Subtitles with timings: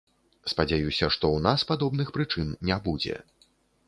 [0.51, 3.19] Спадзяюся, што ў нас падобных прычын не будзе.